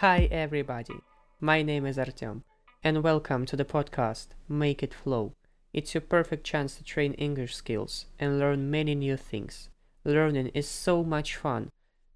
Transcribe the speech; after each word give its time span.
Hi, 0.00 0.28
everybody. 0.30 0.94
My 1.40 1.60
name 1.62 1.84
is 1.84 1.96
Artyom, 1.96 2.42
and 2.84 3.02
welcome 3.02 3.44
to 3.46 3.56
the 3.56 3.64
podcast 3.64 4.28
Make 4.48 4.80
It 4.80 4.94
Flow. 4.94 5.32
It's 5.72 5.92
your 5.92 6.02
perfect 6.02 6.44
chance 6.44 6.76
to 6.76 6.84
train 6.84 7.14
English 7.14 7.56
skills 7.56 8.06
and 8.16 8.38
learn 8.38 8.70
many 8.70 8.94
new 8.94 9.16
things. 9.16 9.70
Learning 10.04 10.52
is 10.54 10.68
so 10.68 11.02
much 11.02 11.34
fun. 11.34 11.70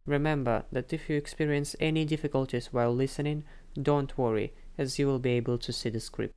Remember 0.07 0.63
that 0.71 0.93
if 0.93 1.11
you 1.11 1.17
experience 1.17 1.75
any 1.81 2.05
difficulties 2.05 2.69
while 2.73 2.95
listening, 2.95 3.43
don't 3.75 4.17
worry, 4.17 4.53
as 4.79 5.01
you 5.01 5.09
will 5.09 5.19
be 5.19 5.31
able 5.31 5.59
to 5.59 5.73
see 5.73 5.91
the 5.91 5.99
script. 5.99 6.37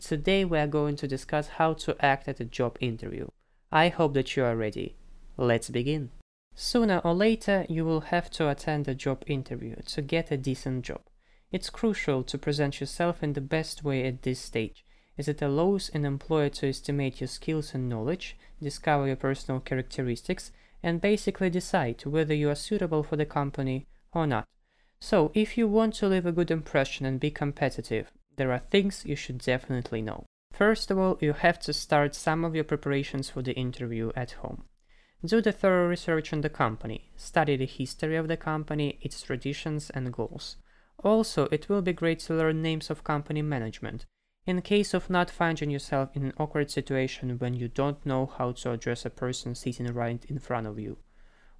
Today 0.00 0.44
we 0.44 0.58
are 0.58 0.66
going 0.66 0.96
to 0.96 1.06
discuss 1.06 1.46
how 1.50 1.74
to 1.74 1.94
act 2.04 2.26
at 2.26 2.40
a 2.40 2.44
job 2.44 2.76
interview. 2.80 3.28
I 3.70 3.90
hope 3.90 4.14
that 4.14 4.34
you 4.36 4.42
are 4.42 4.56
ready. 4.56 4.96
Let's 5.36 5.70
begin. 5.70 6.10
Sooner 6.62 6.98
or 6.98 7.14
later, 7.14 7.64
you 7.70 7.86
will 7.86 8.02
have 8.12 8.28
to 8.32 8.50
attend 8.50 8.86
a 8.86 8.94
job 8.94 9.24
interview 9.26 9.76
to 9.76 10.02
get 10.02 10.30
a 10.30 10.36
decent 10.36 10.84
job. 10.84 11.00
It's 11.50 11.70
crucial 11.70 12.22
to 12.24 12.36
present 12.36 12.80
yourself 12.80 13.22
in 13.22 13.32
the 13.32 13.40
best 13.40 13.82
way 13.82 14.04
at 14.04 14.20
this 14.20 14.40
stage, 14.40 14.84
as 15.16 15.26
it 15.26 15.40
allows 15.40 15.88
an 15.94 16.04
employer 16.04 16.50
to 16.50 16.68
estimate 16.68 17.18
your 17.18 17.28
skills 17.28 17.72
and 17.72 17.88
knowledge, 17.88 18.36
discover 18.62 19.06
your 19.06 19.16
personal 19.16 19.58
characteristics, 19.60 20.52
and 20.82 21.00
basically 21.00 21.48
decide 21.48 22.04
whether 22.04 22.34
you 22.34 22.50
are 22.50 22.54
suitable 22.54 23.02
for 23.02 23.16
the 23.16 23.24
company 23.24 23.86
or 24.12 24.26
not. 24.26 24.46
So, 25.00 25.32
if 25.32 25.56
you 25.56 25.66
want 25.66 25.94
to 25.94 26.08
leave 26.08 26.26
a 26.26 26.30
good 26.30 26.50
impression 26.50 27.06
and 27.06 27.18
be 27.18 27.30
competitive, 27.30 28.12
there 28.36 28.52
are 28.52 28.58
things 28.58 29.06
you 29.06 29.16
should 29.16 29.38
definitely 29.38 30.02
know. 30.02 30.26
First 30.52 30.90
of 30.90 30.98
all, 30.98 31.16
you 31.22 31.32
have 31.32 31.58
to 31.60 31.72
start 31.72 32.14
some 32.14 32.44
of 32.44 32.54
your 32.54 32.64
preparations 32.64 33.30
for 33.30 33.40
the 33.40 33.54
interview 33.54 34.12
at 34.14 34.32
home. 34.32 34.64
Do 35.22 35.42
the 35.42 35.52
thorough 35.52 35.86
research 35.86 36.32
on 36.32 36.40
the 36.40 36.48
company, 36.48 37.10
study 37.14 37.54
the 37.54 37.66
history 37.66 38.16
of 38.16 38.26
the 38.26 38.38
company, 38.38 38.98
its 39.02 39.20
traditions 39.20 39.90
and 39.90 40.10
goals. 40.10 40.56
Also, 41.04 41.46
it 41.52 41.68
will 41.68 41.82
be 41.82 41.92
great 41.92 42.20
to 42.20 42.34
learn 42.34 42.62
names 42.62 42.88
of 42.88 43.04
company 43.04 43.42
management, 43.42 44.06
in 44.46 44.62
case 44.62 44.94
of 44.94 45.10
not 45.10 45.30
finding 45.30 45.70
yourself 45.70 46.16
in 46.16 46.24
an 46.24 46.32
awkward 46.38 46.70
situation 46.70 47.38
when 47.38 47.52
you 47.52 47.68
don't 47.68 48.06
know 48.06 48.24
how 48.24 48.52
to 48.52 48.72
address 48.72 49.04
a 49.04 49.10
person 49.10 49.54
sitting 49.54 49.92
right 49.92 50.24
in 50.24 50.38
front 50.38 50.66
of 50.66 50.78
you. 50.78 50.96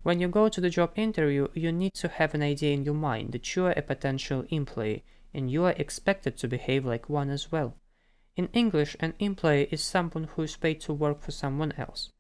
When 0.03 0.21
you 0.21 0.29
go 0.29 0.49
to 0.49 0.61
the 0.63 0.71
job 0.71 0.93
interview, 0.97 1.49
you 1.53 1.71
need 1.71 1.93
to 1.95 2.09
have 2.09 2.33
an 2.33 2.43
idea 2.43 2.73
in 2.73 2.85
your 2.85 2.95
mind 2.95 3.33
that 3.33 3.55
you 3.55 3.67
are 3.67 3.75
a 3.77 3.83
potential 3.83 4.47
employee 4.49 5.05
and 5.35 5.51
you 5.51 5.65
are 5.65 5.75
expected 5.77 6.39
to 6.39 6.49
behave 6.49 6.87
like 6.87 7.11
one 7.11 7.29
as 7.29 7.53
well. 7.53 7.77
In 8.37 8.49
English, 8.55 8.97
an 9.01 9.13
employee 9.19 9.69
is 9.71 9.83
someone 9.83 10.25
who 10.25 10.43
is 10.43 10.57
paid 10.57 10.81
to 10.81 10.95
work 10.95 11.21
for 11.21 11.31
someone 11.31 11.73
else. 11.77 12.11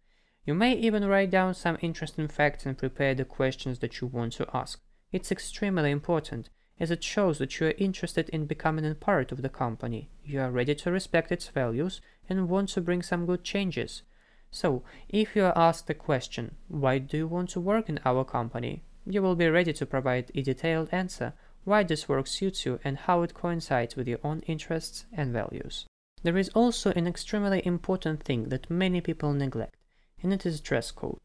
You 0.50 0.56
may 0.56 0.72
even 0.72 1.04
write 1.04 1.30
down 1.30 1.54
some 1.54 1.78
interesting 1.80 2.26
facts 2.26 2.66
and 2.66 2.76
prepare 2.76 3.14
the 3.14 3.24
questions 3.24 3.78
that 3.78 4.00
you 4.00 4.08
want 4.08 4.32
to 4.32 4.48
ask. 4.52 4.80
It's 5.12 5.30
extremely 5.30 5.92
important, 5.92 6.50
as 6.80 6.90
it 6.90 7.04
shows 7.04 7.38
that 7.38 7.60
you 7.60 7.68
are 7.68 7.74
interested 7.78 8.28
in 8.30 8.46
becoming 8.46 8.84
a 8.84 8.96
part 8.96 9.30
of 9.30 9.42
the 9.42 9.48
company, 9.48 10.10
you 10.24 10.40
are 10.40 10.50
ready 10.50 10.74
to 10.74 10.90
respect 10.90 11.30
its 11.30 11.46
values, 11.46 12.00
and 12.28 12.48
want 12.48 12.70
to 12.70 12.80
bring 12.80 13.00
some 13.00 13.26
good 13.26 13.44
changes. 13.44 14.02
So, 14.50 14.82
if 15.08 15.36
you 15.36 15.44
are 15.44 15.56
asked 15.56 15.88
a 15.88 15.94
question, 15.94 16.56
why 16.66 16.98
do 16.98 17.16
you 17.18 17.28
want 17.28 17.50
to 17.50 17.60
work 17.60 17.88
in 17.88 18.00
our 18.04 18.24
company? 18.24 18.82
You 19.06 19.22
will 19.22 19.36
be 19.36 19.48
ready 19.48 19.72
to 19.74 19.86
provide 19.86 20.32
a 20.34 20.42
detailed 20.42 20.88
answer, 20.90 21.32
why 21.62 21.84
this 21.84 22.08
work 22.08 22.26
suits 22.26 22.66
you 22.66 22.80
and 22.82 22.98
how 22.98 23.22
it 23.22 23.34
coincides 23.34 23.94
with 23.94 24.08
your 24.08 24.18
own 24.24 24.40
interests 24.48 25.06
and 25.12 25.32
values. 25.32 25.86
There 26.24 26.36
is 26.36 26.48
also 26.56 26.90
an 26.96 27.06
extremely 27.06 27.64
important 27.64 28.24
thing 28.24 28.48
that 28.48 28.68
many 28.68 29.00
people 29.00 29.32
neglect 29.32 29.76
and 30.22 30.32
it 30.32 30.44
is 30.44 30.60
dress 30.60 30.90
code. 30.90 31.20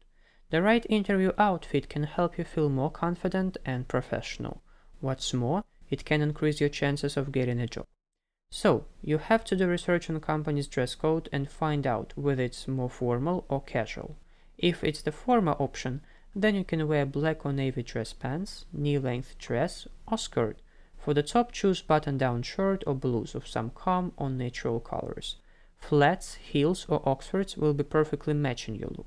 The 0.50 0.62
right 0.62 0.86
interview 0.88 1.32
outfit 1.38 1.88
can 1.88 2.04
help 2.04 2.38
you 2.38 2.44
feel 2.44 2.68
more 2.68 2.90
confident 2.90 3.56
and 3.64 3.88
professional. 3.88 4.62
What's 5.00 5.34
more, 5.34 5.64
it 5.90 6.04
can 6.04 6.22
increase 6.22 6.60
your 6.60 6.68
chances 6.68 7.16
of 7.16 7.32
getting 7.32 7.60
a 7.60 7.66
job. 7.66 7.86
So, 8.50 8.86
you 9.02 9.18
have 9.18 9.44
to 9.46 9.56
do 9.56 9.66
research 9.66 10.08
on 10.08 10.20
company's 10.20 10.68
dress 10.68 10.94
code 10.94 11.28
and 11.32 11.50
find 11.50 11.86
out 11.86 12.12
whether 12.14 12.44
it's 12.44 12.68
more 12.68 12.88
formal 12.88 13.44
or 13.48 13.60
casual. 13.60 14.16
If 14.56 14.84
it's 14.84 15.02
the 15.02 15.12
former 15.12 15.52
option, 15.52 16.00
then 16.34 16.54
you 16.54 16.64
can 16.64 16.86
wear 16.86 17.04
black 17.06 17.44
or 17.44 17.52
navy 17.52 17.82
dress 17.82 18.12
pants, 18.12 18.66
knee-length 18.72 19.36
dress, 19.38 19.88
or 20.06 20.16
skirt. 20.16 20.60
For 20.96 21.12
the 21.12 21.22
top, 21.22 21.50
choose 21.50 21.82
button-down 21.82 22.42
shirt 22.42 22.84
or 22.86 22.94
blouse 22.94 23.34
of 23.34 23.48
some 23.48 23.70
calm 23.70 24.12
or 24.16 24.30
natural 24.30 24.80
colors. 24.80 25.36
Flats, 25.88 26.34
heels, 26.34 26.84
or 26.88 27.00
oxfords 27.08 27.56
will 27.56 27.72
be 27.72 27.84
perfectly 27.84 28.34
matching 28.34 28.74
your 28.74 28.88
look. 28.88 29.06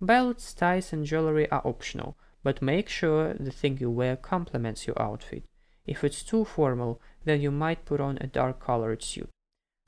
Belts, 0.00 0.54
ties, 0.54 0.92
and 0.92 1.04
jewelry 1.04 1.50
are 1.50 1.66
optional, 1.66 2.16
but 2.44 2.62
make 2.62 2.88
sure 2.88 3.34
the 3.34 3.50
thing 3.50 3.78
you 3.78 3.90
wear 3.90 4.14
complements 4.14 4.86
your 4.86 5.00
outfit. 5.02 5.42
If 5.86 6.04
it's 6.04 6.22
too 6.22 6.44
formal, 6.44 7.00
then 7.24 7.40
you 7.40 7.50
might 7.50 7.84
put 7.84 8.00
on 8.00 8.18
a 8.20 8.28
dark 8.28 8.60
colored 8.60 9.02
suit. 9.02 9.28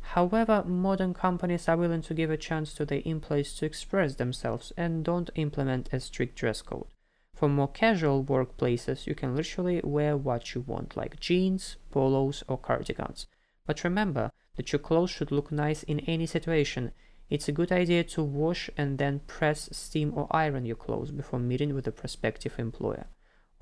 However, 0.03 0.65
modern 0.67 1.15
companies 1.15 1.69
are 1.69 1.77
willing 1.77 2.03
to 2.03 2.15
give 2.15 2.33
a 2.33 2.37
chance 2.37 2.75
to 2.75 2.85
their 2.85 3.03
employees 3.05 3.55
to 3.55 3.67
express 3.67 4.17
themselves 4.17 4.73
and 4.77 5.05
don't 5.05 5.31
implement 5.37 5.93
a 5.93 6.01
strict 6.01 6.35
dress 6.35 6.61
code. 6.61 6.89
For 7.35 7.49
more 7.49 7.69
casual 7.69 8.25
workplaces, 8.25 9.07
you 9.07 9.15
can 9.15 9.37
literally 9.37 9.81
wear 9.85 10.17
what 10.17 10.57
you 10.57 10.63
want, 10.63 10.97
like 10.97 11.21
jeans, 11.21 11.77
polos, 11.93 12.43
or 12.49 12.59
cardigans. 12.59 13.29
But 13.67 13.85
remember, 13.85 14.33
that 14.57 14.73
your 14.73 14.79
clothes 14.79 15.11
should 15.11 15.31
look 15.31 15.53
nice 15.53 15.83
in 15.83 16.01
any 16.01 16.27
situation. 16.27 16.93
It's 17.29 17.49
a 17.49 17.53
good 17.53 17.73
idea 17.73 18.05
to 18.05 18.23
wash 18.23 18.71
and 18.77 18.99
then 18.99 19.21
press, 19.27 19.69
steam 19.73 20.13
or 20.15 20.29
iron 20.31 20.65
your 20.65 20.77
clothes 20.77 21.11
before 21.11 21.41
meeting 21.41 21.75
with 21.75 21.87
a 21.87 21.93
prospective 21.93 22.59
employer. 22.59 23.07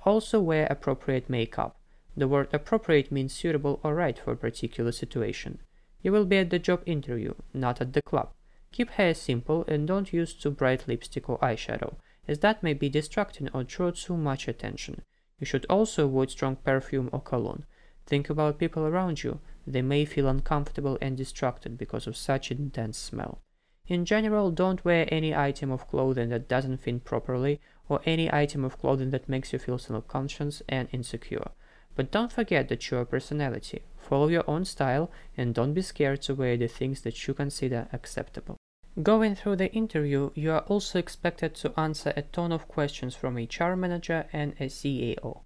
Also 0.05 0.41
wear 0.41 0.67
appropriate 0.71 1.31
makeup. 1.31 1.81
The 2.17 2.29
word 2.29 2.49
appropriate 2.53 3.11
means 3.11 3.33
suitable 3.33 3.81
or 3.83 3.95
right 3.95 4.19
for 4.19 4.33
a 4.33 4.37
particular 4.37 4.93
situation. 4.93 5.59
You 6.03 6.13
will 6.13 6.27
be 6.27 6.37
at 6.37 6.51
the 6.51 6.59
job 6.59 6.83
interview, 6.85 7.35
not 7.55 7.81
at 7.81 7.95
the 7.95 8.03
club. 8.03 8.31
Keep 8.71 8.91
hair 8.91 9.15
simple 9.15 9.65
and 9.67 9.89
don't 9.89 10.13
use 10.13 10.35
too 10.35 10.51
bright 10.51 10.87
lipstick 10.87 11.29
or 11.31 11.39
eyeshadow, 11.39 11.95
as 12.29 12.41
that 12.41 12.63
may 12.63 12.75
be 12.75 12.89
distracting 12.89 13.49
or 13.55 13.65
draw 13.65 13.91
too 13.91 14.17
much 14.17 14.47
attention. 14.47 15.03
You 15.41 15.47
should 15.47 15.65
also 15.71 16.05
avoid 16.05 16.31
strong 16.31 16.57
perfume 16.57 17.09
or 17.13 17.21
cologne. 17.21 17.65
Think 18.07 18.29
about 18.29 18.59
people 18.59 18.85
around 18.85 19.23
you. 19.23 19.41
They 19.67 19.83
may 19.83 20.05
feel 20.05 20.29
uncomfortable 20.29 20.99
and 21.01 21.17
distracted 21.17 21.79
because 21.79 22.07
of 22.07 22.17
such 22.17 22.51
intense 22.51 22.99
smell. 22.99 23.41
In 23.87 24.05
general, 24.05 24.51
don't 24.51 24.85
wear 24.85 25.07
any 25.09 25.35
item 25.35 25.71
of 25.71 25.89
clothing 25.89 26.31
that 26.31 26.49
doesn't 26.49 26.79
fit 26.79 27.05
properly 27.05 27.61
or 27.89 28.01
any 28.07 28.33
item 28.33 28.65
of 28.65 28.79
clothing 28.79 29.11
that 29.11 29.29
makes 29.29 29.53
you 29.53 29.59
feel 29.59 29.79
self-conscious 29.79 30.63
and 30.69 30.89
insecure. 30.93 31.51
But 31.95 32.11
don't 32.11 32.33
forget 32.33 32.69
that 32.69 32.91
you're 32.91 33.03
a 33.03 33.07
personality. 33.07 33.83
Follow 33.97 34.29
your 34.29 34.49
own 34.49 34.65
style 34.65 35.11
and 35.37 35.55
don't 35.55 35.75
be 35.75 35.83
scared 35.83 36.23
to 36.23 36.35
wear 36.35 36.57
the 36.57 36.67
things 36.67 37.03
that 37.03 37.27
you 37.27 37.35
consider 37.35 37.89
acceptable. 37.93 38.57
Going 39.03 39.35
through 39.35 39.57
the 39.57 39.73
interview, 39.73 40.31
you 40.35 40.53
are 40.53 40.61
also 40.61 40.99
expected 40.99 41.55
to 41.57 41.79
answer 41.79 42.13
a 42.17 42.23
ton 42.23 42.53
of 42.53 42.69
questions 42.69 43.15
from 43.15 43.37
a 43.37 43.45
HR 43.45 43.77
manager 43.77 44.27
and 44.33 44.55
a 44.61 44.67
CEO. 44.67 45.43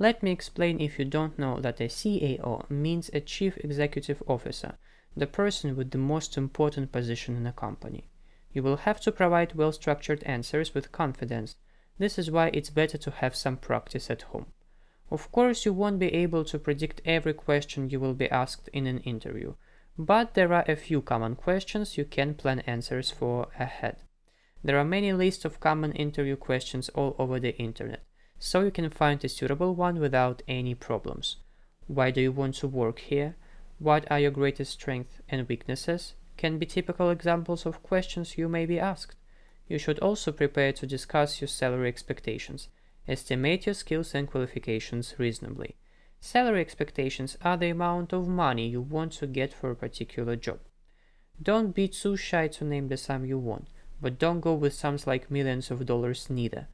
Let 0.00 0.22
me 0.22 0.30
explain 0.30 0.80
if 0.80 0.96
you 1.00 1.04
don't 1.04 1.36
know 1.40 1.58
that 1.58 1.80
a 1.80 1.88
CEO 1.88 2.70
means 2.70 3.10
a 3.12 3.20
Chief 3.20 3.58
Executive 3.58 4.22
Officer, 4.28 4.78
the 5.16 5.26
person 5.26 5.74
with 5.74 5.90
the 5.90 5.98
most 5.98 6.36
important 6.36 6.92
position 6.92 7.36
in 7.36 7.44
a 7.48 7.52
company. 7.52 8.08
You 8.52 8.62
will 8.62 8.76
have 8.76 9.00
to 9.00 9.10
provide 9.10 9.56
well-structured 9.56 10.22
answers 10.22 10.72
with 10.72 10.92
confidence. 10.92 11.56
This 11.98 12.16
is 12.16 12.30
why 12.30 12.52
it's 12.54 12.70
better 12.70 12.96
to 12.96 13.10
have 13.10 13.34
some 13.34 13.56
practice 13.56 14.08
at 14.08 14.22
home. 14.22 14.46
Of 15.10 15.32
course, 15.32 15.66
you 15.66 15.72
won't 15.72 15.98
be 15.98 16.14
able 16.14 16.44
to 16.44 16.60
predict 16.60 17.02
every 17.04 17.34
question 17.34 17.90
you 17.90 17.98
will 17.98 18.14
be 18.14 18.30
asked 18.30 18.68
in 18.72 18.86
an 18.86 19.00
interview, 19.00 19.54
but 19.98 20.34
there 20.34 20.52
are 20.52 20.64
a 20.68 20.76
few 20.76 21.02
common 21.02 21.34
questions 21.34 21.98
you 21.98 22.04
can 22.04 22.34
plan 22.34 22.60
answers 22.60 23.10
for 23.10 23.48
ahead. 23.58 23.96
There 24.62 24.78
are 24.78 24.84
many 24.84 25.12
lists 25.12 25.44
of 25.44 25.58
common 25.58 25.90
interview 25.90 26.36
questions 26.36 26.88
all 26.90 27.16
over 27.18 27.40
the 27.40 27.56
internet 27.58 28.04
so 28.38 28.60
you 28.60 28.70
can 28.70 28.90
find 28.90 29.24
a 29.24 29.28
suitable 29.28 29.74
one 29.74 29.98
without 29.98 30.42
any 30.46 30.74
problems. 30.74 31.36
Why 31.86 32.10
do 32.10 32.20
you 32.20 32.32
want 32.32 32.54
to 32.56 32.68
work 32.68 32.98
here? 32.98 33.36
What 33.78 34.10
are 34.10 34.20
your 34.20 34.30
greatest 34.30 34.72
strengths 34.72 35.20
and 35.28 35.48
weaknesses? 35.48 36.14
Can 36.36 36.58
be 36.58 36.66
typical 36.66 37.10
examples 37.10 37.66
of 37.66 37.82
questions 37.82 38.38
you 38.38 38.48
may 38.48 38.66
be 38.66 38.78
asked. 38.78 39.16
You 39.66 39.78
should 39.78 39.98
also 39.98 40.32
prepare 40.32 40.72
to 40.72 40.86
discuss 40.86 41.40
your 41.40 41.48
salary 41.48 41.88
expectations. 41.88 42.68
Estimate 43.06 43.66
your 43.66 43.74
skills 43.74 44.14
and 44.14 44.28
qualifications 44.28 45.14
reasonably. 45.18 45.76
Salary 46.20 46.60
expectations 46.60 47.38
are 47.42 47.56
the 47.56 47.70
amount 47.70 48.12
of 48.12 48.28
money 48.28 48.68
you 48.68 48.80
want 48.80 49.12
to 49.12 49.26
get 49.26 49.52
for 49.52 49.70
a 49.70 49.76
particular 49.76 50.36
job. 50.36 50.58
Don't 51.40 51.74
be 51.74 51.86
too 51.86 52.16
shy 52.16 52.48
to 52.48 52.64
name 52.64 52.88
the 52.88 52.96
sum 52.96 53.24
you 53.24 53.38
want, 53.38 53.68
but 54.00 54.18
don't 54.18 54.40
go 54.40 54.54
with 54.54 54.74
sums 54.74 55.06
like 55.06 55.30
millions 55.30 55.70
of 55.70 55.86
dollars 55.86 56.28
neither. 56.28 56.66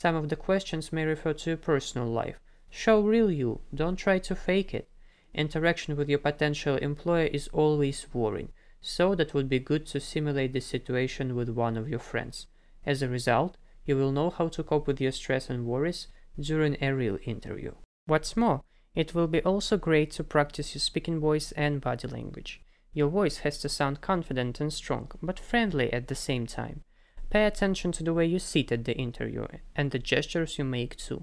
Some 0.00 0.16
of 0.16 0.30
the 0.30 0.36
questions 0.36 0.94
may 0.94 1.04
refer 1.04 1.34
to 1.34 1.50
your 1.50 1.56
personal 1.58 2.08
life. 2.08 2.40
Show 2.70 3.02
real 3.02 3.30
you, 3.30 3.60
don't 3.74 3.96
try 3.96 4.18
to 4.20 4.34
fake 4.34 4.72
it. 4.72 4.88
Interaction 5.34 5.94
with 5.94 6.08
your 6.08 6.20
potential 6.20 6.76
employer 6.76 7.26
is 7.26 7.50
always 7.52 8.06
worrying, 8.14 8.48
so 8.80 9.14
that 9.14 9.34
would 9.34 9.46
be 9.46 9.58
good 9.58 9.84
to 9.88 10.00
simulate 10.00 10.54
the 10.54 10.60
situation 10.60 11.36
with 11.36 11.50
one 11.50 11.76
of 11.76 11.86
your 11.86 11.98
friends. 11.98 12.46
As 12.86 13.02
a 13.02 13.10
result, 13.10 13.58
you 13.84 13.94
will 13.94 14.10
know 14.10 14.30
how 14.30 14.48
to 14.48 14.62
cope 14.62 14.86
with 14.86 15.02
your 15.02 15.12
stress 15.12 15.50
and 15.50 15.66
worries 15.66 16.06
during 16.40 16.78
a 16.80 16.94
real 16.94 17.18
interview. 17.26 17.74
What's 18.06 18.38
more, 18.38 18.62
It 18.94 19.14
will 19.14 19.28
be 19.28 19.42
also 19.42 19.76
great 19.76 20.10
to 20.12 20.24
practice 20.24 20.74
your 20.74 20.80
speaking 20.80 21.20
voice 21.20 21.52
and 21.52 21.80
body 21.80 22.08
language. 22.08 22.62
Your 22.94 23.08
voice 23.08 23.38
has 23.38 23.58
to 23.58 23.68
sound 23.68 24.00
confident 24.00 24.60
and 24.60 24.72
strong, 24.72 25.10
but 25.22 25.38
friendly 25.38 25.92
at 25.92 26.08
the 26.08 26.14
same 26.14 26.46
time. 26.46 26.84
Pay 27.30 27.44
attention 27.44 27.92
to 27.92 28.02
the 28.02 28.12
way 28.12 28.26
you 28.26 28.40
sit 28.40 28.72
at 28.72 28.84
the 28.84 28.96
interview 28.96 29.46
and 29.76 29.92
the 29.92 30.00
gestures 30.00 30.58
you 30.58 30.64
make 30.64 30.96
too. 30.96 31.22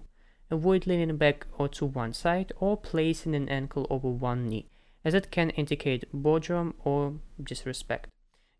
Avoid 0.49 0.87
leaning 0.87 1.17
back 1.17 1.45
or 1.57 1.67
to 1.67 1.85
one 1.85 2.13
side 2.13 2.53
or 2.61 2.77
placing 2.77 3.35
an 3.35 3.49
ankle 3.49 3.85
over 3.89 4.07
one 4.07 4.47
knee, 4.47 4.69
as 5.03 5.13
it 5.13 5.31
can 5.31 5.49
indicate 5.51 6.05
boredom 6.13 6.75
or 6.85 7.19
disrespect. 7.43 8.09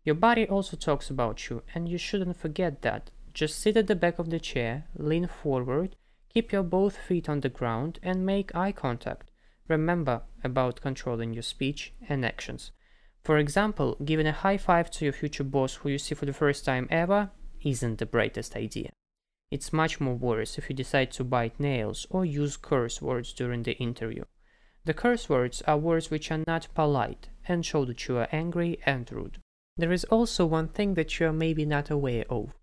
Your 0.04 0.14
body 0.14 0.46
also 0.46 0.76
talks 0.76 1.08
about 1.08 1.48
you, 1.48 1.62
and 1.74 1.88
you 1.88 1.96
shouldn't 1.96 2.36
forget 2.36 2.82
that. 2.82 3.10
Just 3.32 3.58
sit 3.58 3.78
at 3.78 3.86
the 3.86 3.96
back 3.96 4.18
of 4.18 4.28
the 4.28 4.38
chair, 4.38 4.84
lean 4.94 5.26
forward, 5.26 5.96
keep 6.28 6.52
your 6.52 6.62
both 6.62 6.98
feet 6.98 7.30
on 7.30 7.40
the 7.40 7.48
ground, 7.48 7.98
and 8.02 8.26
make 8.26 8.54
eye 8.54 8.72
contact. 8.72 9.30
Remember 9.68 10.22
about 10.44 10.82
controlling 10.82 11.32
your 11.32 11.42
speech 11.42 11.94
and 12.08 12.26
actions. 12.26 12.72
For 13.24 13.38
example, 13.38 13.96
giving 14.04 14.26
a 14.26 14.32
high 14.32 14.56
five 14.58 14.90
to 14.92 15.04
your 15.04 15.12
future 15.12 15.44
boss 15.44 15.76
who 15.76 15.88
you 15.88 15.98
see 15.98 16.14
for 16.14 16.26
the 16.26 16.32
first 16.32 16.64
time 16.64 16.88
ever 16.90 17.30
isn't 17.62 17.98
the 17.98 18.06
brightest 18.06 18.56
idea. 18.56 18.90
It's 19.50 19.72
much 19.72 20.00
more 20.00 20.14
worse 20.14 20.58
if 20.58 20.68
you 20.68 20.76
decide 20.76 21.10
to 21.12 21.24
bite 21.24 21.58
nails 21.58 22.06
or 22.10 22.24
use 22.24 22.56
curse 22.56 23.00
words 23.00 23.32
during 23.32 23.62
the 23.62 23.78
interview. 23.78 24.24
The 24.84 24.94
curse 24.94 25.28
words 25.28 25.62
are 25.62 25.78
words 25.78 26.10
which 26.10 26.30
are 26.30 26.44
not 26.46 26.68
polite 26.74 27.28
and 27.46 27.64
show 27.64 27.84
that 27.86 28.06
you 28.08 28.18
are 28.18 28.28
angry 28.30 28.78
and 28.84 29.10
rude. 29.10 29.38
There 29.76 29.92
is 29.92 30.04
also 30.04 30.44
one 30.44 30.68
thing 30.68 30.94
that 30.94 31.18
you 31.18 31.26
are 31.26 31.32
maybe 31.32 31.64
not 31.64 31.90
aware 31.90 32.24
of. 32.28 32.54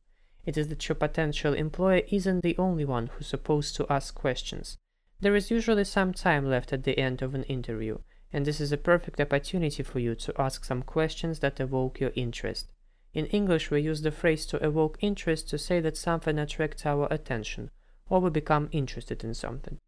It 0.46 0.58
is 0.58 0.68
that 0.68 0.88
your 0.88 0.96
potential 0.96 1.54
employer 1.54 2.02
isn't 2.12 2.42
the 2.42 2.58
only 2.58 2.86
one 2.86 3.08
who's 3.08 3.28
supposed 3.28 3.76
to 3.78 3.88
ask 3.90 4.14
questions. 4.14 4.78
There 5.20 5.36
is 5.36 5.50
usually 5.50 5.86
some 5.86 6.14
time 6.14 6.48
left 6.48 6.72
at 6.72 6.84
the 6.84 7.00
end 7.00 7.22
of 7.22 7.34
an 7.34 7.44
interview, 7.44 8.00
and 8.32 8.46
this 8.46 8.62
is 8.62 8.72
a 8.72 8.78
perfect 8.78 9.20
opportunity 9.20 9.82
for 9.82 10.00
you 10.00 10.14
to 10.16 10.40
ask 10.40 10.66
some 10.66 10.84
questions 10.84 11.40
that 11.40 11.60
evoke 11.60 12.00
your 12.00 12.12
interest. 12.16 12.74
In 13.16 13.28
English, 13.28 13.72
we 13.72 13.80
use 13.80 14.02
the 14.02 14.12
phrase 14.12 14.46
to 14.48 14.58
evoke 14.58 14.98
interest 15.00 15.50
to 15.50 15.58
say 15.58 15.80
that 15.80 15.96
something 15.96 16.38
attracts 16.38 16.86
our 16.86 17.08
attention, 17.10 17.72
or 18.10 18.20
we 18.20 18.30
become 18.30 18.68
interested 18.74 19.24
in 19.24 19.34
something. 19.34 19.80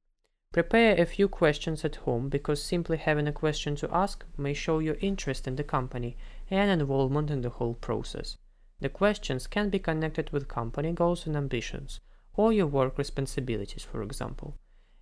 Prepare 0.53 0.95
a 0.95 1.05
few 1.05 1.27
questions 1.27 1.83
at 1.83 1.97
home 1.97 2.29
because 2.29 2.63
simply 2.63 2.95
having 2.95 3.27
a 3.27 3.33
question 3.33 3.75
to 3.75 3.93
ask 3.93 4.25
may 4.37 4.53
show 4.53 4.79
your 4.79 4.95
interest 5.01 5.45
in 5.45 5.57
the 5.57 5.63
company 5.65 6.15
and 6.49 6.71
involvement 6.71 7.29
in 7.29 7.41
the 7.41 7.49
whole 7.49 7.73
process. 7.73 8.37
The 8.79 8.87
questions 8.87 9.45
can 9.45 9.69
be 9.69 9.79
connected 9.79 10.29
with 10.29 10.47
company 10.47 10.93
goals 10.93 11.27
and 11.27 11.35
ambitions, 11.35 11.99
or 12.33 12.53
your 12.53 12.67
work 12.67 12.97
responsibilities, 12.97 13.83
for 13.83 14.03
example. 14.03 14.57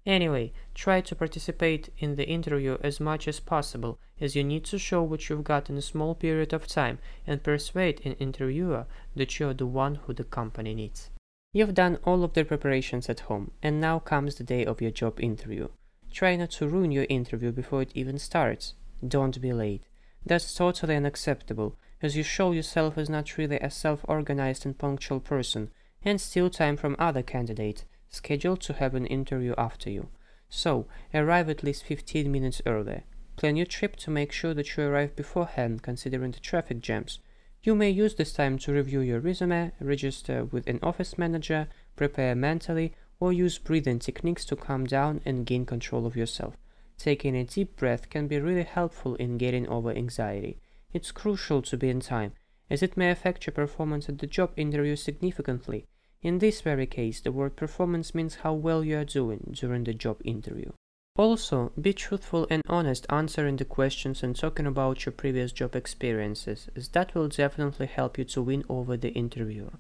Anyway, 0.05 0.53
try 0.75 1.01
to 1.01 1.15
participate 1.15 1.89
in 1.97 2.15
the 2.15 2.27
interview 2.27 2.77
as 2.83 2.99
much 2.99 3.27
as 3.27 3.39
possible, 3.39 3.97
as 4.21 4.35
you 4.35 4.43
need 4.43 4.63
to 4.63 4.77
show 4.77 5.01
what 5.01 5.27
you've 5.29 5.43
got 5.43 5.67
in 5.69 5.77
a 5.77 5.81
small 5.81 6.13
period 6.13 6.53
of 6.53 6.67
time 6.67 6.99
and 7.25 7.41
persuade 7.41 7.99
an 8.05 8.13
interviewer 8.13 8.85
that 9.15 9.39
you're 9.39 9.53
the 9.53 9.65
one 9.65 9.95
who 9.95 10.13
the 10.13 10.23
company 10.23 10.75
needs. 10.75 11.09
You've 11.53 11.73
done 11.73 11.97
all 12.03 12.23
of 12.23 12.33
the 12.33 12.45
preparations 12.45 13.09
at 13.09 13.21
home, 13.21 13.51
and 13.63 13.81
now 13.81 13.97
comes 13.97 14.35
the 14.35 14.43
day 14.43 14.63
of 14.63 14.79
your 14.79 14.91
job 14.91 15.19
interview. 15.19 15.69
Try 16.11 16.35
not 16.35 16.51
to 16.51 16.67
ruin 16.67 16.91
your 16.91 17.07
interview 17.09 17.51
before 17.51 17.81
it 17.81 17.91
even 17.95 18.19
starts. 18.19 18.75
Don't 19.05 19.41
be 19.41 19.53
late. 19.53 19.81
That's 20.23 20.53
totally 20.53 20.95
unacceptable, 20.95 21.77
as 22.01 22.15
you 22.15 22.23
show 22.23 22.51
yourself 22.51 22.97
as 22.97 23.09
not 23.09 23.37
really 23.37 23.57
a 23.59 23.71
self-organized 23.71 24.65
and 24.65 24.77
punctual 24.77 25.19
person, 25.19 25.71
and 26.03 26.21
steal 26.21 26.49
time 26.51 26.77
from 26.77 26.95
other 26.99 27.23
candidates 27.23 27.85
scheduled 28.15 28.61
to 28.61 28.73
have 28.73 28.95
an 28.95 29.05
interview 29.05 29.53
after 29.57 29.89
you. 29.89 30.09
So, 30.49 30.87
arrive 31.13 31.49
at 31.49 31.63
least 31.63 31.83
15 31.83 32.31
minutes 32.31 32.61
earlier. 32.65 33.03
Plan 33.35 33.55
your 33.57 33.65
trip 33.65 33.95
to 33.97 34.11
make 34.11 34.31
sure 34.31 34.53
that 34.53 34.75
you 34.75 34.83
arrive 34.83 35.15
beforehand 35.15 35.83
considering 35.83 36.31
the 36.31 36.39
traffic 36.39 36.79
jams. 36.79 37.19
You 37.63 37.75
may 37.75 37.89
use 37.89 38.15
this 38.15 38.31
time 38.31 38.57
to 38.59 38.73
review 38.73 39.01
your 39.01 39.19
resume, 39.19 39.71
register 39.79 40.45
with 40.45 40.67
an 40.67 40.79
office 40.81 41.17
manager, 41.17 41.67
prepare 41.95 42.35
mentally, 42.35 42.93
or 43.19 43.33
use 43.33 43.57
breathing 43.57 43.99
techniques 43.99 44.45
to 44.45 44.55
calm 44.55 44.85
down 44.85 45.21
and 45.25 45.45
gain 45.45 45.65
control 45.65 46.05
of 46.05 46.15
yourself. 46.15 46.55
Taking 46.97 47.35
a 47.35 47.43
deep 47.43 47.75
breath 47.75 48.09
can 48.09 48.27
be 48.27 48.39
really 48.39 48.63
helpful 48.63 49.15
in 49.15 49.37
getting 49.37 49.67
over 49.67 49.91
anxiety. 49.91 50.59
It's 50.93 51.11
crucial 51.11 51.61
to 51.63 51.75
be 51.75 51.89
in 51.89 51.99
time, 51.99 52.33
as 52.69 52.81
it 52.81 52.95
may 52.95 53.11
affect 53.11 53.45
your 53.45 53.53
performance 53.53 54.07
at 54.07 54.19
the 54.19 54.27
job 54.27 54.51
interview 54.55 54.95
significantly. 54.95 55.87
In 56.25 56.39
this 56.39 56.61
very 56.61 56.87
case, 56.87 57.21
the 57.21 57.31
word 57.31 57.55
performance 57.55 58.15
means 58.15 58.37
how 58.37 58.55
well 58.55 58.83
you 58.83 58.97
are 58.97 59.05
doing 59.05 59.51
during 59.51 59.83
the 59.83 59.93
job 59.93 60.19
interview. 60.25 60.71
Also, 61.17 61.71
be 61.79 61.93
truthful 61.93 62.47
and 62.49 62.63
honest 62.67 63.05
answering 63.11 63.57
the 63.57 63.63
questions 63.63 64.23
and 64.23 64.35
talking 64.35 64.65
about 64.65 65.05
your 65.05 65.13
previous 65.13 65.51
job 65.51 65.75
experiences, 65.75 66.67
as 66.75 66.87
that 66.89 67.13
will 67.13 67.27
definitely 67.27 67.85
help 67.85 68.17
you 68.17 68.23
to 68.23 68.41
win 68.41 68.63
over 68.67 68.97
the 68.97 69.13
interviewer. 69.13 69.73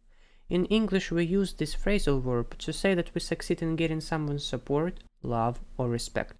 In 0.47 0.65
English, 0.65 1.09
we 1.11 1.23
use 1.23 1.53
this 1.53 1.75
phrasal 1.75 2.21
verb 2.21 2.55
to 2.59 2.71
say 2.71 2.93
that 2.93 3.15
we 3.15 3.21
succeed 3.21 3.63
in 3.63 3.75
getting 3.75 3.99
someone's 3.99 4.45
support, 4.45 4.99
love, 5.23 5.59
or 5.79 5.89
respect. 5.89 6.35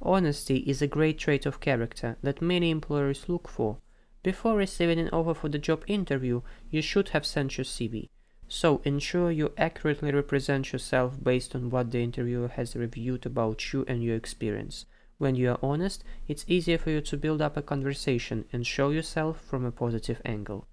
Honesty 0.00 0.60
is 0.60 0.80
a 0.80 0.86
great 0.86 1.18
trait 1.18 1.44
of 1.44 1.60
character 1.60 2.16
that 2.22 2.40
many 2.40 2.70
employers 2.70 3.28
look 3.28 3.48
for. 3.48 3.76
Before 4.22 4.56
receiving 4.56 4.98
an 4.98 5.10
offer 5.10 5.34
for 5.34 5.50
the 5.50 5.58
job 5.58 5.84
interview, 5.86 6.40
you 6.70 6.80
should 6.80 7.10
have 7.10 7.26
sent 7.26 7.58
your 7.58 7.66
CV. 7.66 8.08
So 8.54 8.82
ensure 8.84 9.30
you 9.30 9.54
accurately 9.56 10.12
represent 10.12 10.74
yourself 10.74 11.16
based 11.24 11.54
on 11.54 11.70
what 11.70 11.90
the 11.90 12.02
interviewer 12.02 12.48
has 12.48 12.76
reviewed 12.76 13.24
about 13.24 13.72
you 13.72 13.82
and 13.88 14.04
your 14.04 14.14
experience. 14.14 14.84
When 15.16 15.36
you 15.36 15.52
are 15.52 15.58
honest, 15.62 16.04
it's 16.28 16.44
easier 16.46 16.76
for 16.76 16.90
you 16.90 17.00
to 17.00 17.16
build 17.16 17.40
up 17.40 17.56
a 17.56 17.62
conversation 17.62 18.44
and 18.52 18.66
show 18.66 18.90
yourself 18.90 19.40
from 19.40 19.64
a 19.64 19.72
positive 19.72 20.20
angle. 20.26 20.68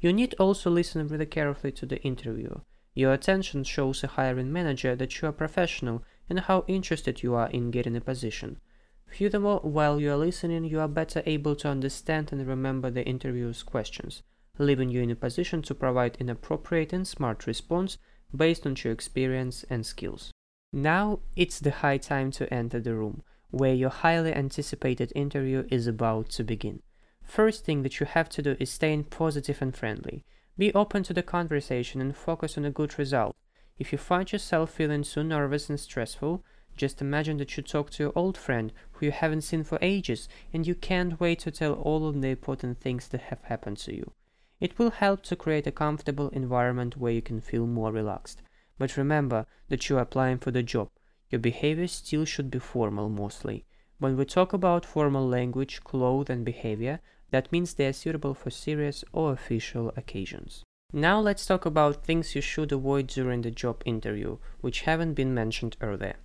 You 0.00 0.12
need 0.12 0.34
also 0.40 0.70
listen 0.70 1.06
really 1.06 1.24
carefully 1.24 1.70
to 1.74 1.86
the 1.86 2.02
interviewer. 2.02 2.62
Your 2.94 3.12
attention 3.12 3.62
shows 3.62 4.02
a 4.02 4.08
hiring 4.08 4.52
manager 4.52 4.96
that 4.96 5.22
you 5.22 5.28
are 5.28 5.32
professional 5.32 6.02
and 6.28 6.40
how 6.40 6.64
interested 6.66 7.22
you 7.22 7.36
are 7.36 7.48
in 7.50 7.70
getting 7.70 7.94
a 7.94 8.00
position. 8.00 8.58
Furthermore, 9.06 9.60
while 9.60 10.00
you 10.00 10.10
are 10.10 10.16
listening, 10.16 10.64
you 10.64 10.80
are 10.80 10.88
better 10.88 11.22
able 11.26 11.54
to 11.54 11.68
understand 11.68 12.32
and 12.32 12.44
remember 12.44 12.90
the 12.90 13.06
interviewer's 13.06 13.62
questions 13.62 14.24
leaving 14.58 14.90
you 14.90 15.02
in 15.02 15.10
a 15.10 15.16
position 15.16 15.62
to 15.62 15.74
provide 15.74 16.16
an 16.20 16.28
appropriate 16.28 16.92
and 16.92 17.06
smart 17.06 17.46
response 17.46 17.98
based 18.34 18.66
on 18.66 18.76
your 18.82 18.92
experience 18.92 19.64
and 19.70 19.84
skills. 19.84 20.30
Now 20.72 21.20
it's 21.34 21.58
the 21.58 21.70
high 21.70 21.98
time 21.98 22.30
to 22.32 22.52
enter 22.52 22.80
the 22.80 22.94
room, 22.94 23.22
where 23.50 23.74
your 23.74 23.90
highly 23.90 24.32
anticipated 24.32 25.12
interview 25.14 25.66
is 25.70 25.86
about 25.86 26.28
to 26.30 26.44
begin. 26.44 26.82
First 27.22 27.64
thing 27.64 27.82
that 27.82 28.00
you 28.00 28.06
have 28.06 28.28
to 28.30 28.42
do 28.42 28.56
is 28.60 28.70
stay 28.70 29.02
positive 29.02 29.60
and 29.62 29.74
friendly. 29.74 30.24
Be 30.56 30.72
open 30.74 31.02
to 31.04 31.14
the 31.14 31.22
conversation 31.22 32.00
and 32.00 32.16
focus 32.16 32.58
on 32.58 32.64
a 32.64 32.70
good 32.70 32.98
result. 32.98 33.34
If 33.78 33.92
you 33.92 33.98
find 33.98 34.30
yourself 34.30 34.70
feeling 34.70 35.02
too 35.02 35.24
nervous 35.24 35.70
and 35.70 35.80
stressful, 35.80 36.44
just 36.76 37.00
imagine 37.00 37.38
that 37.38 37.56
you 37.56 37.62
talk 37.62 37.90
to 37.90 38.02
your 38.02 38.12
old 38.14 38.36
friend 38.36 38.72
who 38.92 39.06
you 39.06 39.12
haven't 39.12 39.42
seen 39.42 39.64
for 39.64 39.78
ages 39.80 40.28
and 40.52 40.66
you 40.66 40.74
can't 40.74 41.20
wait 41.20 41.40
to 41.40 41.50
tell 41.50 41.72
all 41.72 42.06
of 42.06 42.20
the 42.20 42.28
important 42.28 42.80
things 42.80 43.08
that 43.08 43.22
have 43.22 43.42
happened 43.44 43.78
to 43.78 43.94
you. 43.94 44.12
It 44.60 44.78
will 44.78 44.90
help 44.90 45.22
to 45.22 45.36
create 45.36 45.66
a 45.66 45.72
comfortable 45.72 46.28
environment 46.28 46.98
where 46.98 47.12
you 47.12 47.22
can 47.22 47.40
feel 47.40 47.66
more 47.66 47.90
relaxed. 47.90 48.42
But 48.78 48.96
remember 48.96 49.46
that 49.68 49.88
you 49.88 49.96
are 49.96 50.02
applying 50.02 50.38
for 50.38 50.50
the 50.50 50.62
job. 50.62 50.90
Your 51.30 51.38
behavior 51.38 51.86
still 51.86 52.24
should 52.24 52.50
be 52.50 52.58
formal 52.58 53.08
mostly. 53.08 53.64
When 53.98 54.16
we 54.16 54.24
talk 54.24 54.52
about 54.52 54.84
formal 54.84 55.26
language, 55.26 55.82
clothes 55.84 56.28
and 56.28 56.44
behavior, 56.44 57.00
that 57.30 57.50
means 57.52 57.74
they 57.74 57.86
are 57.86 57.92
suitable 57.92 58.34
for 58.34 58.50
serious 58.50 59.04
or 59.12 59.32
official 59.32 59.92
occasions. 59.96 60.64
Now 60.92 61.20
let's 61.20 61.46
talk 61.46 61.64
about 61.64 62.04
things 62.04 62.34
you 62.34 62.40
should 62.40 62.72
avoid 62.72 63.06
during 63.06 63.42
the 63.42 63.50
job 63.50 63.82
interview, 63.86 64.38
which 64.60 64.82
haven't 64.82 65.14
been 65.14 65.32
mentioned 65.32 65.76
earlier. 65.80 66.16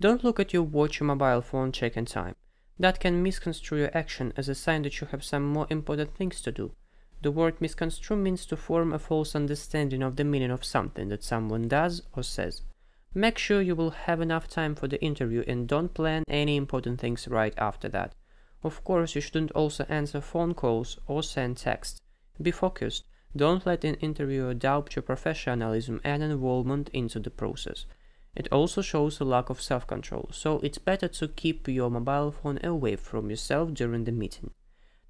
Don't 0.00 0.22
look 0.22 0.38
at 0.38 0.52
your 0.52 0.64
watch 0.64 1.00
or 1.00 1.04
mobile 1.04 1.40
phone 1.40 1.72
checking 1.72 2.04
time. 2.04 2.34
That 2.78 3.00
can 3.00 3.22
misconstrue 3.22 3.78
your 3.78 3.96
action 3.96 4.32
as 4.36 4.48
a 4.48 4.54
sign 4.54 4.82
that 4.82 5.00
you 5.00 5.06
have 5.08 5.24
some 5.24 5.44
more 5.44 5.66
important 5.70 6.14
things 6.14 6.40
to 6.42 6.52
do. 6.52 6.72
The 7.22 7.30
word 7.30 7.60
misconstrue 7.60 8.16
means 8.16 8.44
to 8.46 8.56
form 8.56 8.92
a 8.92 8.98
false 8.98 9.36
understanding 9.36 10.02
of 10.02 10.16
the 10.16 10.24
meaning 10.24 10.50
of 10.50 10.64
something 10.64 11.08
that 11.10 11.22
someone 11.22 11.68
does 11.68 12.02
or 12.14 12.24
says. 12.24 12.62
Make 13.14 13.38
sure 13.38 13.62
you 13.62 13.76
will 13.76 13.90
have 13.90 14.20
enough 14.20 14.48
time 14.48 14.74
for 14.74 14.88
the 14.88 15.00
interview 15.00 15.44
and 15.46 15.68
don't 15.68 15.94
plan 15.94 16.24
any 16.26 16.56
important 16.56 16.98
things 16.98 17.28
right 17.28 17.54
after 17.56 17.88
that. 17.90 18.16
Of 18.64 18.82
course, 18.82 19.14
you 19.14 19.20
shouldn't 19.20 19.52
also 19.52 19.84
answer 19.88 20.20
phone 20.20 20.54
calls 20.54 20.98
or 21.06 21.22
send 21.22 21.58
texts. 21.58 22.00
Be 22.40 22.50
focused. 22.50 23.04
Don't 23.36 23.66
let 23.66 23.84
an 23.84 23.94
interviewer 23.96 24.52
doubt 24.52 24.96
your 24.96 25.04
professionalism 25.04 26.00
and 26.02 26.24
involvement 26.24 26.88
into 26.92 27.20
the 27.20 27.30
process. 27.30 27.86
It 28.34 28.48
also 28.50 28.82
shows 28.82 29.20
a 29.20 29.24
lack 29.24 29.48
of 29.48 29.60
self-control, 29.60 30.30
so 30.32 30.58
it's 30.60 30.78
better 30.78 31.06
to 31.06 31.28
keep 31.28 31.68
your 31.68 31.90
mobile 31.90 32.32
phone 32.32 32.58
away 32.64 32.96
from 32.96 33.30
yourself 33.30 33.74
during 33.74 34.04
the 34.04 34.12
meeting. 34.12 34.50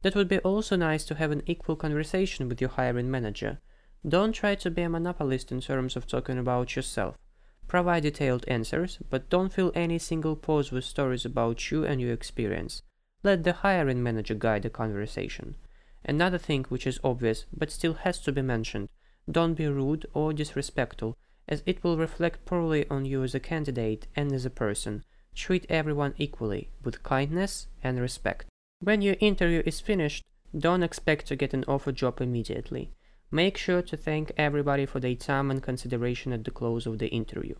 That 0.02 0.14
would 0.14 0.28
be 0.28 0.38
also 0.40 0.76
nice 0.76 1.04
to 1.06 1.14
have 1.14 1.30
an 1.30 1.42
equal 1.46 1.76
conversation 1.76 2.48
with 2.48 2.60
your 2.60 2.70
hiring 2.70 3.10
manager. 3.10 3.60
Don't 4.06 4.32
try 4.32 4.56
to 4.56 4.70
be 4.70 4.82
a 4.82 4.88
monopolist 4.88 5.52
in 5.52 5.60
terms 5.60 5.96
of 5.96 6.06
talking 6.06 6.38
about 6.38 6.74
yourself. 6.74 7.16
Provide 7.68 8.02
detailed 8.02 8.44
answers, 8.48 8.98
but 9.08 9.30
don't 9.30 9.52
fill 9.52 9.70
any 9.74 9.98
single 9.98 10.34
pause 10.34 10.72
with 10.72 10.84
stories 10.84 11.24
about 11.24 11.70
you 11.70 11.84
and 11.84 12.00
your 12.00 12.12
experience. 12.12 12.82
Let 13.22 13.44
the 13.44 13.52
hiring 13.52 14.02
manager 14.02 14.34
guide 14.34 14.64
the 14.64 14.70
conversation. 14.70 15.54
Another 16.04 16.38
thing 16.38 16.64
which 16.68 16.86
is 16.86 16.98
obvious 17.04 17.46
but 17.56 17.70
still 17.70 17.94
has 17.94 18.18
to 18.20 18.32
be 18.32 18.42
mentioned 18.42 18.88
don't 19.30 19.54
be 19.54 19.68
rude 19.68 20.04
or 20.14 20.32
disrespectful, 20.32 21.16
as 21.48 21.62
it 21.64 21.84
will 21.84 21.96
reflect 21.96 22.44
poorly 22.44 22.88
on 22.90 23.04
you 23.04 23.22
as 23.22 23.36
a 23.36 23.40
candidate 23.40 24.08
and 24.16 24.32
as 24.32 24.44
a 24.44 24.50
person. 24.50 25.04
Treat 25.36 25.64
everyone 25.68 26.14
equally, 26.18 26.70
with 26.82 27.04
kindness 27.04 27.68
and 27.84 28.00
respect. 28.00 28.51
When 28.84 29.00
your 29.00 29.14
interview 29.20 29.62
is 29.64 29.80
finished, 29.80 30.24
don't 30.58 30.82
expect 30.82 31.26
to 31.28 31.36
get 31.36 31.54
an 31.54 31.64
offer 31.68 31.92
job 31.92 32.20
immediately. 32.20 32.90
Make 33.30 33.56
sure 33.56 33.80
to 33.80 33.96
thank 33.96 34.32
everybody 34.36 34.86
for 34.86 34.98
their 34.98 35.14
time 35.14 35.52
and 35.52 35.62
consideration 35.62 36.32
at 36.32 36.42
the 36.42 36.50
close 36.50 36.84
of 36.84 36.98
the 36.98 37.06
interview. 37.06 37.54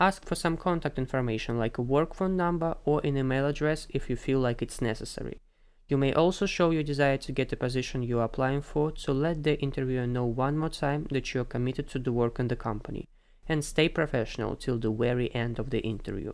Ask 0.00 0.24
for 0.24 0.34
some 0.34 0.56
contact 0.56 0.98
information 0.98 1.58
like 1.58 1.78
a 1.78 1.82
work 1.82 2.12
phone 2.12 2.36
number 2.36 2.76
or 2.84 3.00
an 3.04 3.16
email 3.16 3.46
address 3.46 3.86
if 3.90 4.10
you 4.10 4.16
feel 4.16 4.40
like 4.40 4.62
it's 4.62 4.82
necessary. 4.82 5.40
You 5.86 5.96
may 5.96 6.12
also 6.12 6.44
show 6.44 6.70
your 6.70 6.82
desire 6.82 7.18
to 7.18 7.30
get 7.30 7.50
the 7.50 7.56
position 7.56 8.02
you 8.02 8.18
are 8.18 8.24
applying 8.24 8.62
for 8.62 8.90
to 8.90 9.12
let 9.12 9.44
the 9.44 9.56
interviewer 9.60 10.08
know 10.08 10.26
one 10.26 10.58
more 10.58 10.70
time 10.70 11.06
that 11.12 11.32
you 11.32 11.42
are 11.42 11.44
committed 11.44 11.88
to 11.90 12.00
the 12.00 12.10
work 12.10 12.40
in 12.40 12.48
the 12.48 12.56
company, 12.56 13.08
and 13.48 13.64
stay 13.64 13.88
professional 13.88 14.56
till 14.56 14.80
the 14.80 14.90
very 14.90 15.32
end 15.36 15.60
of 15.60 15.70
the 15.70 15.82
interview. 15.82 16.32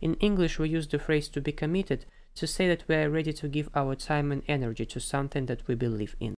In 0.00 0.14
English, 0.14 0.58
we 0.58 0.70
use 0.70 0.88
the 0.88 0.98
phrase 0.98 1.28
to 1.28 1.42
be 1.42 1.52
committed 1.52 2.06
to 2.34 2.46
say 2.46 2.68
that 2.68 2.84
we 2.88 2.94
are 2.96 3.10
ready 3.10 3.32
to 3.32 3.48
give 3.48 3.68
our 3.74 3.94
time 3.94 4.32
and 4.32 4.42
energy 4.48 4.84
to 4.86 5.00
something 5.00 5.46
that 5.46 5.66
we 5.68 5.74
believe 5.74 6.16
in. 6.20 6.34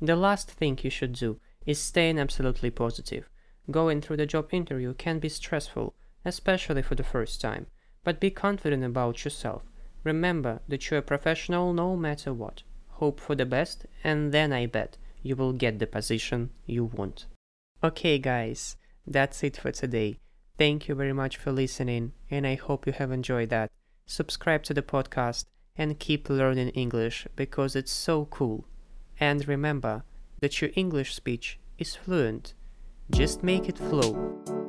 The 0.00 0.16
last 0.16 0.50
thing 0.50 0.78
you 0.82 0.90
should 0.90 1.12
do 1.12 1.38
is 1.64 1.78
staying 1.78 2.18
absolutely 2.18 2.70
positive. 2.70 3.28
Going 3.70 4.00
through 4.00 4.16
the 4.16 4.26
job 4.26 4.48
interview 4.52 4.94
can 4.94 5.18
be 5.20 5.28
stressful, 5.28 5.94
especially 6.24 6.82
for 6.82 6.94
the 6.94 7.04
first 7.04 7.40
time, 7.40 7.66
but 8.04 8.20
be 8.20 8.30
confident 8.30 8.84
about 8.84 9.24
yourself. 9.24 9.62
Remember 10.04 10.60
that 10.68 10.90
you're 10.90 10.98
a 10.98 11.02
professional 11.02 11.72
no 11.72 11.96
matter 11.96 12.34
what. 12.34 12.62
Hope 12.88 13.20
for 13.20 13.34
the 13.34 13.46
best, 13.46 13.86
and 14.02 14.32
then 14.32 14.52
I 14.52 14.66
bet 14.66 14.98
you 15.22 15.36
will 15.36 15.52
get 15.52 15.78
the 15.78 15.86
position 15.86 16.50
you 16.66 16.84
want. 16.84 17.26
Okay, 17.82 18.18
guys, 18.18 18.76
that's 19.06 19.42
it 19.44 19.56
for 19.56 19.70
today. 19.70 20.18
Thank 20.58 20.88
you 20.88 20.94
very 20.94 21.12
much 21.12 21.36
for 21.36 21.52
listening, 21.52 22.12
and 22.30 22.46
I 22.46 22.56
hope 22.56 22.86
you 22.86 22.92
have 22.92 23.12
enjoyed 23.12 23.50
that. 23.50 23.70
Subscribe 24.12 24.62
to 24.64 24.74
the 24.74 24.82
podcast 24.82 25.46
and 25.74 25.98
keep 25.98 26.28
learning 26.28 26.68
English 26.74 27.26
because 27.34 27.74
it's 27.74 27.90
so 27.90 28.26
cool. 28.26 28.66
And 29.18 29.48
remember 29.48 30.04
that 30.42 30.60
your 30.60 30.68
English 30.76 31.14
speech 31.14 31.58
is 31.78 31.96
fluent. 31.96 32.52
Just 33.10 33.42
make 33.42 33.70
it 33.70 33.78
flow. 33.78 34.61